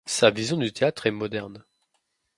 [0.07, 1.63] Sa vision du théâtre est moderne.